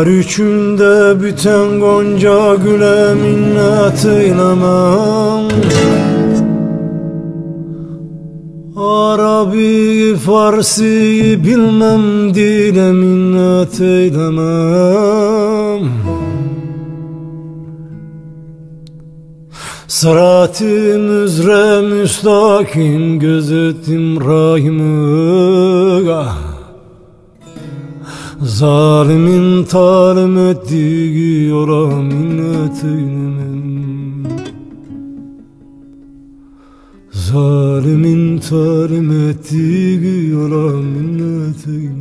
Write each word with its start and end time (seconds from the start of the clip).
Har 0.00 0.06
üçünde 0.06 1.22
biten 1.22 1.80
gonca 1.80 2.54
güle 2.54 3.14
minnet 3.14 4.04
eylemem 4.04 5.48
Arabi 8.76 10.16
Farsi 10.16 11.38
bilmem 11.44 12.34
dile 12.34 12.92
minnet 12.92 13.80
eylemem 13.80 15.90
Sırat-ı 19.88 20.98
müzre 20.98 21.80
müstakim 21.80 23.18
gözetim 23.18 24.20
rahimı 24.20 26.12
ah. 26.12 26.49
Zalimin 28.42 29.64
talim 29.64 30.38
ettiği 30.38 31.48
yola 31.48 32.02
minnet 32.02 32.84
eylemem 32.84 34.24
Zalimin 37.12 38.38
talim 38.38 39.28
ettiği 39.30 40.30
yola 40.30 40.76
minnet 40.76 41.66
eylemem 41.66 41.99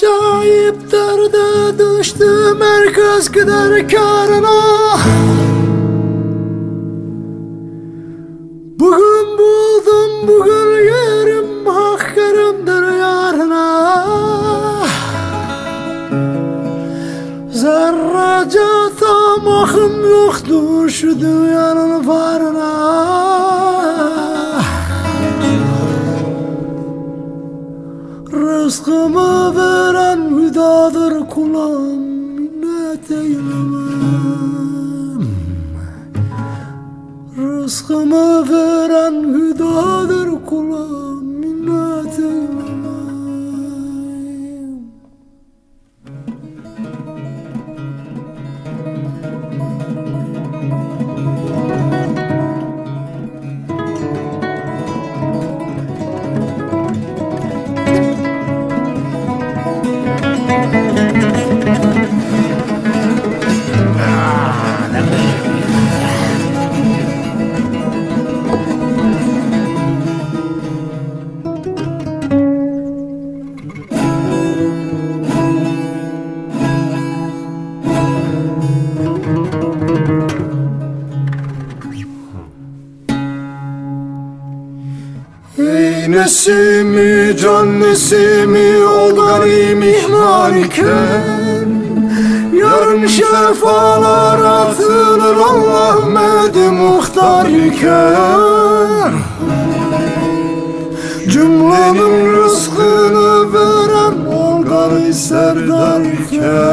acayip 0.00 0.92
derde 0.92 1.78
düştüm 1.78 2.60
herkes 2.60 3.32
gider 3.32 3.88
karına. 3.88 4.60
Bugün 8.78 9.38
buldum 9.38 10.28
bugün 10.28 10.84
yerim 10.84 11.66
hak 11.66 12.16
yerimdir 12.16 12.98
yarına. 12.98 14.06
Zerrece 17.52 18.94
tamahım 19.00 20.10
yoktur 20.10 20.88
şu 20.88 21.20
dünyanın 21.20 22.06
varına 22.08 22.70
Rızkımı 28.32 29.29
kulağım 31.28 32.00
minnet 32.00 33.10
eylemem 33.10 34.50
Rızkımı 37.38 38.48
veren 38.50 39.14
Can 86.20 87.80
nesimi 87.80 88.84
ol 88.84 89.16
garip 89.16 89.84
ihmal 89.84 90.56
iken? 90.56 91.68
Yarın 92.52 93.06
şefalar 93.06 94.40
atılır 94.40 95.36
Allah 95.36 95.96
medi 96.06 96.70
muhtar 96.70 97.46
iken. 97.46 99.12
Cümlenin 101.28 102.36
rızkını 102.36 103.52
veren 103.52 104.26
ol 104.26 104.62
garip 104.62 105.14
serdar 105.14 106.00
iken 106.00 106.69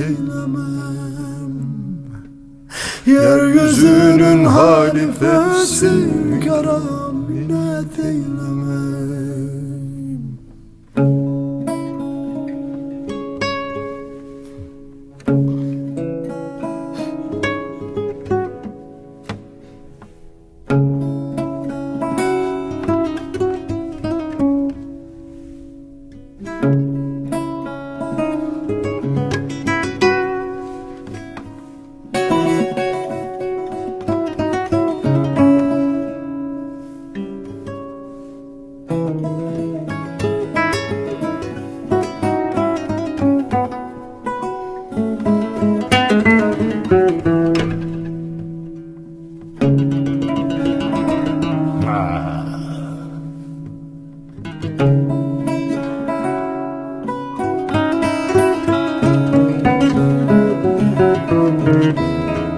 eylemem 0.00 1.54
Yeryüzünün 3.06 4.44
halifesi 4.44 5.90
hünkârım 5.90 7.16
minnet 7.28 7.98
eylemem 7.98 9.03